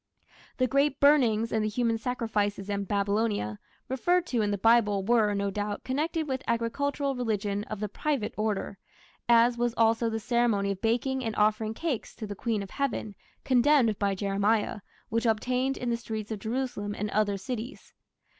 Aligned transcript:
The 0.57 0.65
great 0.65 0.99
"burnings" 0.99 1.51
and 1.51 1.63
the 1.63 1.69
human 1.69 1.99
sacrifices 1.99 2.71
in 2.71 2.85
Babylonia, 2.85 3.59
referred 3.87 4.25
to 4.25 4.41
in 4.41 4.49
the 4.49 4.57
Bible, 4.57 5.03
were, 5.03 5.35
no 5.35 5.51
doubt, 5.51 5.83
connected 5.83 6.27
with 6.27 6.41
agricultural 6.47 7.13
religion 7.15 7.65
of 7.65 7.79
the 7.79 7.87
private 7.87 8.33
order, 8.35 8.79
as 9.29 9.59
was 9.59 9.75
also 9.77 10.09
the 10.09 10.19
ceremony 10.19 10.71
of 10.71 10.81
baking 10.81 11.23
and 11.23 11.35
offering 11.35 11.75
cakes 11.75 12.15
to 12.15 12.25
the 12.25 12.33
Queen 12.33 12.63
of 12.63 12.71
Heaven, 12.71 13.13
condemned 13.43 13.99
by 13.99 14.15
Jeremiah, 14.15 14.79
which 15.09 15.27
obtained 15.27 15.77
in 15.77 15.91
the 15.91 15.97
streets 15.97 16.31
of 16.31 16.39
Jerusalem 16.39 16.95
and 16.97 17.11
other 17.11 17.37
cities. 17.37 17.93